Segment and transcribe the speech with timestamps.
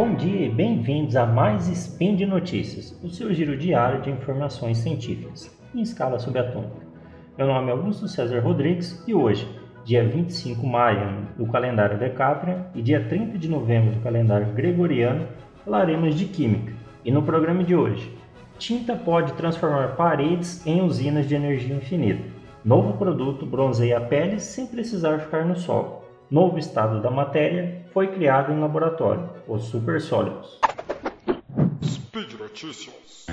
[0.00, 4.78] Bom dia e bem-vindos a mais Spin de Notícias, o seu giro diário de informações
[4.78, 6.86] científicas em escala subatômica.
[7.36, 9.46] Meu nome é Augusto César Rodrigues e hoje,
[9.84, 15.28] dia 25 de maio do calendário Decatrian e dia 30 de novembro do calendário Gregoriano,
[15.66, 16.72] falaremos de química.
[17.04, 18.10] E no programa de hoje,
[18.58, 22.24] tinta pode transformar paredes em usinas de energia infinita.
[22.64, 25.99] Novo produto bronzeia a pele sem precisar ficar no sol.
[26.30, 30.60] Novo estado da matéria foi criado em laboratório, os supersólidos.
[31.82, 33.26] Speed Notícias.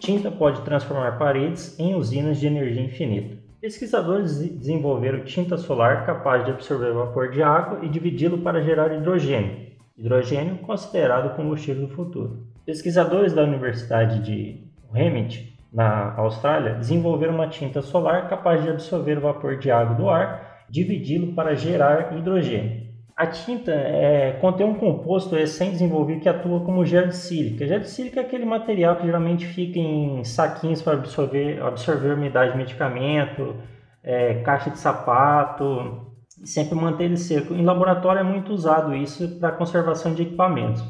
[0.00, 3.36] Tinta pode transformar paredes em usinas de energia infinita.
[3.60, 9.74] Pesquisadores desenvolveram tinta solar capaz de absorver vapor de água e dividi-lo para gerar hidrogênio,
[9.94, 12.53] hidrogênio considerado combustível do futuro.
[12.64, 19.20] Pesquisadores da Universidade de Remit, na Austrália, desenvolveram uma tinta solar capaz de absorver o
[19.20, 22.84] vapor de água do ar, dividi-lo para gerar hidrogênio.
[23.16, 27.66] A tinta é, contém um composto recém-desenvolvido que atua como gel de sílica.
[27.66, 32.52] Gel de sílica é aquele material que geralmente fica em saquinhos para absorver, absorver umidade
[32.52, 33.54] de medicamento,
[34.02, 37.54] é, caixa de sapato, sempre manter ele seco.
[37.54, 40.82] Em laboratório é muito usado isso para conservação de equipamentos.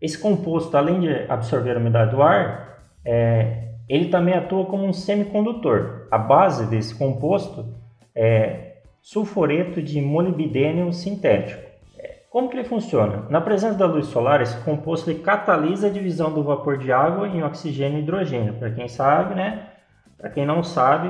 [0.00, 4.92] Esse composto, além de absorver a umidade do ar, é, ele também atua como um
[4.92, 6.06] semicondutor.
[6.10, 7.66] A base desse composto
[8.14, 11.62] é sulfureto de molibdênio sintético.
[11.98, 13.24] É, como que ele funciona?
[13.30, 17.28] Na presença da luz solar, esse composto ele catalisa a divisão do vapor de água
[17.28, 18.54] em oxigênio e hidrogênio.
[18.54, 19.68] Para quem sabe, né?
[20.18, 21.08] Para quem não sabe,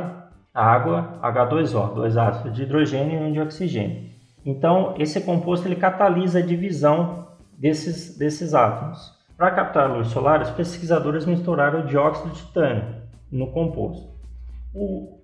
[0.52, 4.10] a água H2O, dois átomos de hidrogênio e um de oxigênio.
[4.44, 7.25] Então, esse composto ele catalisa a divisão
[7.58, 9.14] desses, desses átomos.
[9.36, 12.84] Para captar a luz solar, os pesquisadores misturaram o dióxido de titânio
[13.30, 14.08] no composto.
[14.74, 15.18] O,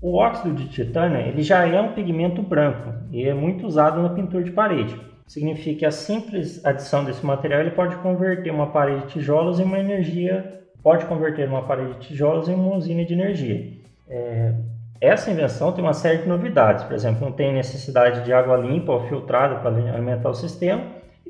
[0.00, 4.10] o óxido de titânio ele já é um pigmento branco e é muito usado na
[4.10, 4.98] pintura de parede.
[5.26, 9.64] Significa que a simples adição desse material ele pode converter uma parede de tijolos em
[9.64, 13.72] uma energia, pode converter uma parede de tijolos em uma usina de energia.
[14.08, 14.54] É,
[15.00, 18.92] essa invenção tem uma série de novidades, por exemplo, não tem necessidade de água limpa
[18.92, 20.84] ou filtrada para alimentar o sistema.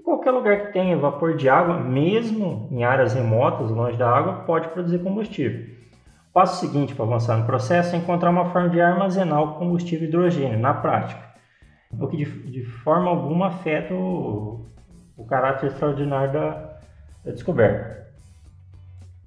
[0.07, 4.69] Qualquer lugar que tenha vapor de água, mesmo em áreas remotas, longe da água, pode
[4.69, 5.77] produzir combustível
[6.37, 10.59] passo seguinte para avançar no processo é encontrar uma forma de armazenar o combustível hidrogênio
[10.59, 11.19] na prática,
[11.99, 14.67] o que de, de forma alguma afeta o,
[15.17, 16.51] o caráter extraordinário da,
[17.25, 18.07] da, descoberta.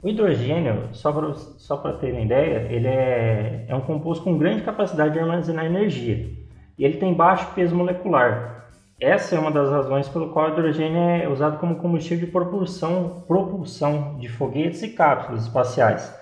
[0.03, 5.19] O hidrogênio, só para terem ideia, ele é, é um composto com grande capacidade de
[5.19, 6.29] armazenar energia
[6.77, 8.68] e ele tem baixo peso molecular.
[9.01, 13.23] Essa é uma das razões pelo qual o hidrogênio é usado como combustível de propulsão,
[13.25, 16.19] propulsão de foguetes e cápsulas espaciais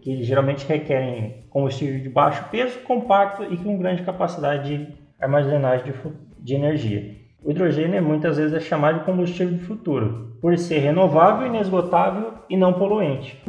[0.00, 5.94] que geralmente requerem combustível de baixo peso, compacto e com grande capacidade de armazenagem de,
[6.38, 7.16] de energia.
[7.42, 12.56] O hidrogênio muitas vezes é chamado de combustível do futuro, por ser renovável, inesgotável e
[12.56, 13.42] não poluente.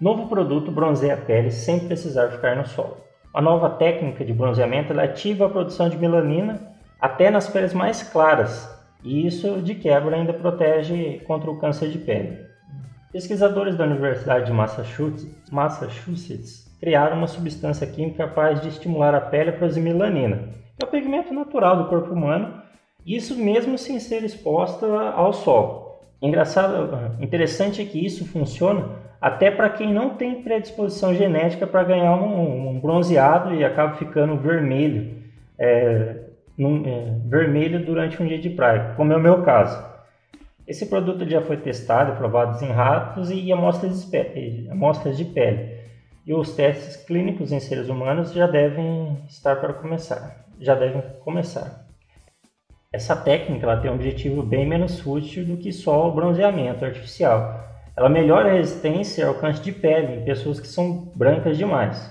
[0.00, 3.11] Novo produto bronzeia a pele sem precisar ficar no sol.
[3.34, 6.60] A nova técnica de bronzeamento ativa a produção de melanina
[7.00, 8.68] até nas peles mais claras,
[9.02, 12.38] e isso de quebra ainda protege contra o câncer de pele.
[13.10, 19.48] Pesquisadores da Universidade de Massachusetts, Massachusetts criaram uma substância química capaz de estimular a pele
[19.48, 20.50] a produzir melanina,
[20.80, 22.60] é o pigmento natural do corpo humano,
[23.06, 26.02] isso mesmo sem ser exposta ao sol.
[26.20, 32.16] Engraçado, interessante é que isso funciona até para quem não tem predisposição genética para ganhar
[32.16, 35.14] um, um, bronzeado e acaba ficando vermelho,
[35.56, 36.24] é,
[36.58, 39.80] num, é, vermelho durante um dia de praia, como é o meu caso.
[40.66, 45.80] Esse produto já foi testado provado em ratos e amostras de, amostras de pele.
[46.26, 50.46] E os testes clínicos em seres humanos já devem estar para começar.
[50.60, 51.86] Já devem começar.
[52.92, 57.71] Essa técnica ela tem um objetivo bem menos fútil do que só o bronzeamento artificial.
[57.94, 62.10] Ela melhora a resistência ao câncer de pele em pessoas que são brancas demais.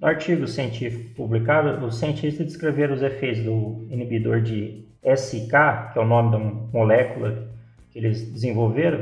[0.00, 6.00] No artigo científico publicado, os cientistas descreveram os efeitos do inibidor de SK, que é
[6.00, 7.46] o nome da molécula
[7.92, 8.98] que eles desenvolveram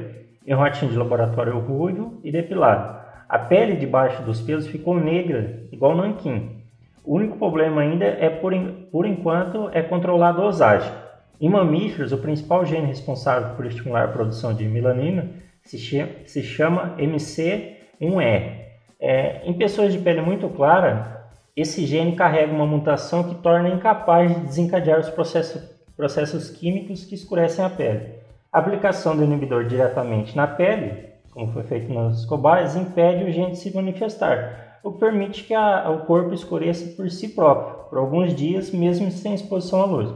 [0.47, 3.01] em ratinho de laboratório ruivo e depilado.
[3.27, 6.61] A pele debaixo dos pelos ficou negra, igual nanquim.
[7.03, 8.53] O único problema ainda é, por,
[8.93, 10.93] por enquanto, é controlar a dosagem.
[11.41, 15.31] Em mamíferos, o principal gene responsável por estimular a produção de melanina
[15.63, 18.61] se chama, se chama MC1E.
[19.01, 24.35] É, em pessoas de pele muito clara, esse gene carrega uma mutação que torna incapaz
[24.35, 25.63] de desencadear os processos,
[25.97, 28.15] processos químicos que escurecem a pele.
[28.53, 33.53] A aplicação do inibidor diretamente na pele como foi feito nas cobaias, impede o gene
[33.53, 37.99] de se manifestar, o que permite que a, o corpo escureça por si próprio, por
[37.99, 40.13] alguns dias, mesmo sem exposição à luz.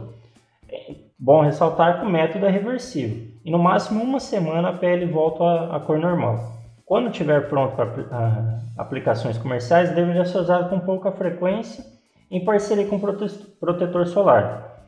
[0.69, 5.05] É bom ressaltar que o método é reversível, e no máximo uma semana a pele
[5.05, 5.43] volta
[5.75, 6.53] à, cor normal.
[6.83, 11.85] Quando estiver pronto para aplicações comerciais, deveria ser usado com pouca frequência,
[12.31, 14.83] em parceria com protetor solar.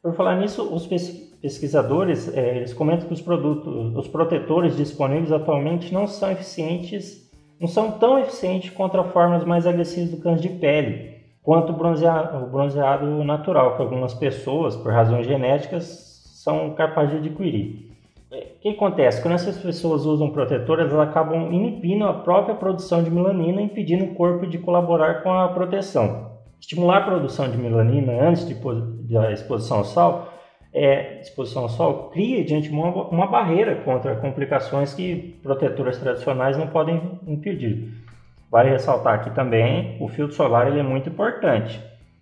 [0.00, 0.86] Por falar nisso, os
[1.42, 7.28] pesquisadores é, eles comentam que os produtos, os protetores disponíveis atualmente não são eficientes,
[7.60, 12.50] não são tão eficientes contra formas mais agressivas do câncer de pele, quanto bronzeado, o
[12.50, 15.84] bronzeado natural, que algumas pessoas, por razões genéticas,
[16.44, 17.95] são capazes de adquirir.
[18.30, 19.22] O que acontece?
[19.22, 24.14] Quando essas pessoas usam protetor, elas acabam inibindo a própria produção de melanina, impedindo o
[24.14, 26.32] corpo de colaborar com a proteção.
[26.60, 28.54] Estimular a produção de melanina antes de,
[29.08, 30.26] da exposição ao sol
[30.76, 36.66] é, exposição ao sol cria de antemão uma barreira contra complicações que protetoras tradicionais não
[36.66, 37.94] podem impedir.
[38.50, 41.80] Vale ressaltar aqui também, o filtro solar ele é muito importante.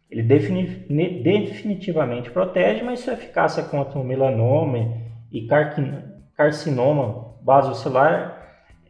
[0.09, 5.03] Ele definitivamente protege, mas sua eficácia contra o melanoma
[5.35, 5.49] e
[6.37, 8.41] carcinoma basocelular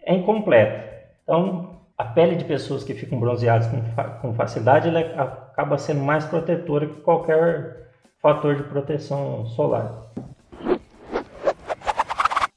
[0.05, 0.85] é incompleta.
[1.23, 3.67] Então, a pele de pessoas que ficam bronzeadas
[4.20, 7.88] com, facilidade ela acaba sendo mais protetora que qualquer
[8.20, 10.02] fator de proteção solar.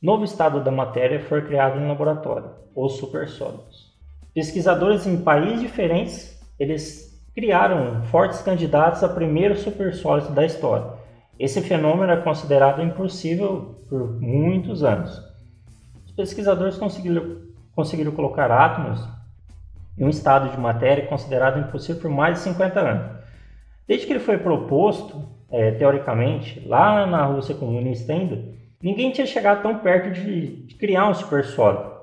[0.01, 3.95] Novo estado da matéria foi criado em laboratório, os supersólidos.
[4.33, 10.96] Pesquisadores em países diferentes, eles criaram fortes candidatos a primeiro supersólido da história.
[11.39, 15.21] Esse fenômeno é considerado impossível por muitos anos.
[16.05, 17.41] Os pesquisadores conseguiram,
[17.75, 19.07] conseguiram colocar átomos
[19.97, 23.17] em um estado de matéria considerado impossível por mais de 50 anos.
[23.87, 28.43] Desde que ele foi proposto, é, teoricamente, lá na Rússia comunista ainda,
[28.81, 31.95] ninguém tinha chegado tão perto de, de criar um supersólido.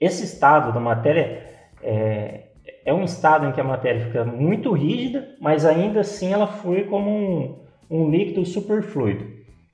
[0.00, 1.44] Esse estado da matéria
[1.82, 2.48] é,
[2.84, 6.84] é, um estado em que a matéria fica muito rígida, mas ainda assim ela flui
[6.84, 9.24] como um, um líquido superfluido.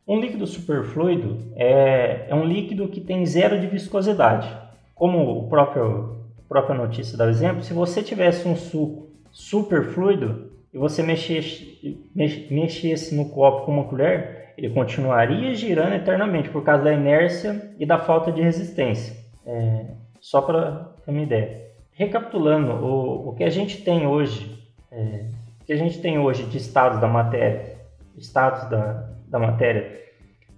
[0.06, 4.48] Um líquido superfluido é, é um líquido que tem zero de viscosidade.
[4.94, 11.02] Como o próprio própria notícia dá exemplo, se você tivesse um suco superfluido, e você
[11.04, 12.04] mexesse,
[12.50, 17.86] mexesse no copo com uma colher, ele continuaria girando eternamente por causa da inércia e
[17.86, 19.16] da falta de resistência.
[19.46, 19.84] É,
[20.20, 21.62] só para ter uma ideia.
[21.92, 24.58] Recapitulando, o, o que a gente tem hoje,
[24.90, 25.26] é,
[25.60, 27.73] o que a gente tem hoje de estados da matéria,
[28.16, 30.00] estados da, da matéria,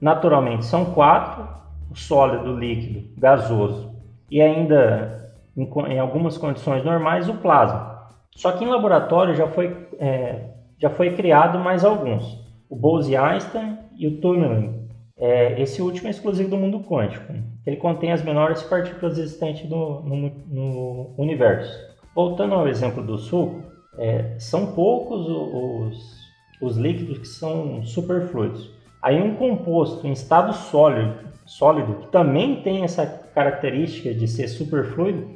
[0.00, 1.46] naturalmente são quatro:
[1.90, 3.94] o sólido, o líquido, gasoso
[4.30, 7.96] e ainda em, em algumas condições normais o plasma.
[8.34, 12.44] Só que em laboratório já foi, é, já foi criado mais alguns.
[12.68, 14.86] O Bose-Einstein e o Tunneling.
[15.18, 17.32] É, esse último é exclusivo do mundo quântico.
[17.66, 21.74] Ele contém as menores partículas existentes no, no, no universo.
[22.14, 23.62] Voltando ao exemplo do suco,
[23.98, 26.25] é, são poucos os,
[26.60, 28.70] os líquidos que são superfluidos.
[29.02, 31.14] Aí um composto em estado sólido,
[31.44, 35.28] sólido que também tem essa característica de ser superfluido,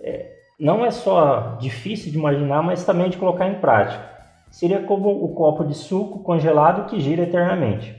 [0.00, 4.18] é, não é só difícil de imaginar, mas também de colocar em prática.
[4.50, 7.94] Seria como o copo de suco congelado que gira eternamente.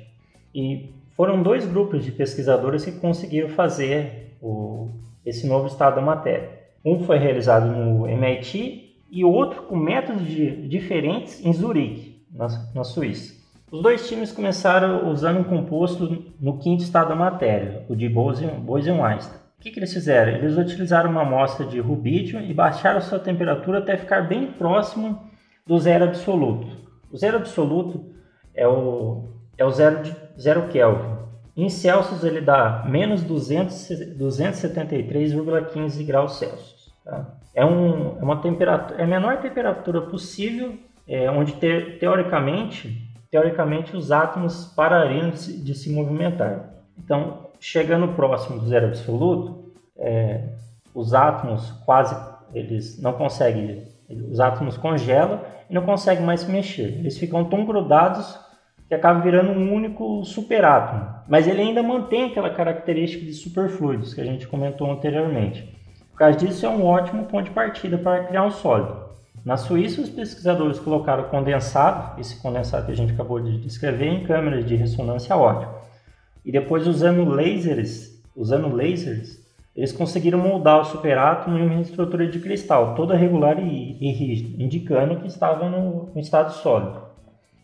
[0.54, 4.90] E foram dois grupos de pesquisadores que conseguiram fazer o,
[5.26, 6.50] esse novo estado da matéria.
[6.84, 12.84] Um foi realizado no MIT e outro com métodos de, diferentes em Zurique, na, na
[12.84, 13.38] Suíça.
[13.72, 19.40] Os dois times começaram usando um composto no quinto estado da matéria, o de Bose-Einstein.
[19.60, 20.34] O que, que, eles fizeram?
[20.34, 25.30] Eles utilizaram uma amostra de rubídio e baixaram sua temperatura até ficar bem próximo
[25.68, 26.66] do zero absoluto.
[27.12, 28.16] O zero absoluto
[28.56, 31.20] é o, é o zero, de, zero Kelvin.
[31.56, 36.92] Em Celsius ele dá menos 273,15 graus Celsius.
[37.04, 37.36] Tá?
[37.54, 43.98] É, um, é, uma temperatura, é a menor temperatura possível, é, onde te, teoricamente, teoricamente
[43.98, 46.70] os átomos parariam de se, de se movimentar.
[46.98, 50.50] Então, chegando próximo do zero absoluto, é,
[50.94, 52.16] os átomos quase
[52.54, 53.88] eles não conseguem,
[54.30, 57.00] os átomos congelam e não conseguem mais se mexer.
[57.00, 58.40] Eles ficam tão grudados
[58.88, 61.08] que acaba virando um único superátomo.
[61.28, 65.76] Mas ele ainda mantém aquela característica de superfluidos que a gente comentou anteriormente.
[66.12, 69.09] Por causa disso, é um ótimo ponto de partida para criar um sólido.
[69.50, 74.24] Na Suíça, os pesquisadores colocaram condensado, esse condensado que a gente acabou de descrever, em
[74.24, 75.74] câmeras de ressonância ótica.
[76.46, 79.44] E depois usando lasers, usando lasers,
[79.76, 84.64] eles conseguiram moldar o superátomo em uma estrutura de cristal, toda regular e, e rígida,
[84.64, 87.02] indicando que estava no, no, estado sólido.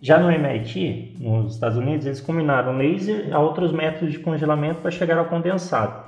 [0.01, 4.89] Já no MIT, nos Estados Unidos, eles combinaram laser a outros métodos de congelamento para
[4.89, 6.03] chegar ao condensado.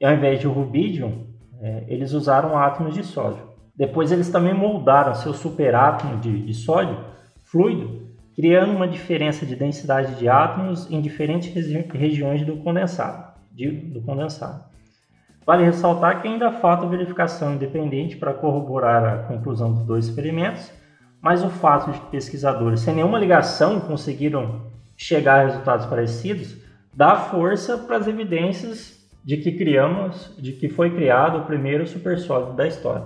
[0.00, 1.26] e ao invés de rubidium,
[1.60, 3.47] é, eles usaram átomos de sódio.
[3.78, 6.98] Depois eles também moldaram seu superátomo de, de sódio
[7.44, 13.70] fluido, criando uma diferença de densidade de átomos em diferentes regi regiões do condensado, de,
[13.70, 14.64] do condensado.
[15.46, 20.72] Vale ressaltar que ainda falta verificação independente para corroborar a conclusão dos dois experimentos,
[21.22, 24.66] mas o fato de pesquisadores sem nenhuma ligação conseguiram
[24.96, 26.56] chegar a resultados parecidos
[26.92, 32.54] dá força para as evidências de que criamos, de que foi criado o primeiro supersólido
[32.54, 33.04] da história.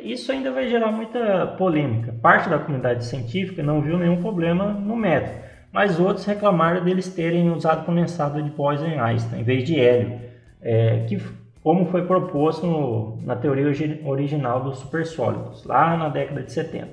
[0.00, 2.12] Isso ainda vai gerar muita polêmica.
[2.20, 5.38] Parte da comunidade científica não viu nenhum problema no método,
[5.72, 10.20] mas outros reclamaram deles terem usado condensado de Bose-Einstein em vez de hélio,
[10.60, 11.20] é, que
[11.62, 13.66] como foi proposto no, na teoria
[14.04, 16.88] original dos supersólidos, lá na década de 70.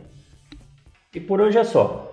[1.16, 2.12] E por hoje é só.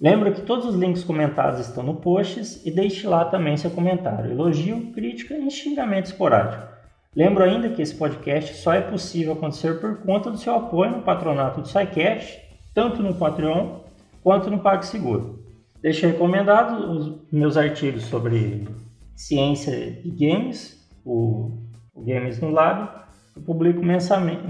[0.00, 4.30] Lembra que todos os links comentados estão no posts e deixe lá também seu comentário,
[4.30, 6.71] elogio, crítica e xingamento esporádico.
[7.14, 11.02] Lembro ainda que esse podcast só é possível acontecer por conta do seu apoio no
[11.02, 12.40] patronato do SciCast,
[12.74, 13.80] tanto no Patreon
[14.22, 15.40] quanto no PagSeguro.
[15.82, 18.66] Deixo recomendado os meus artigos sobre
[19.14, 21.50] ciência de games, o,
[21.94, 22.88] o Games no Lab,
[23.36, 24.42] eu publico mensalmente,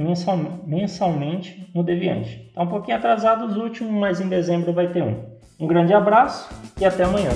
[0.67, 2.47] mensalmente no Deviante.
[2.49, 5.33] Está um pouquinho atrasado os últimos, mas em dezembro vai ter um.
[5.59, 6.49] Um grande abraço
[6.81, 7.31] e até amanhã.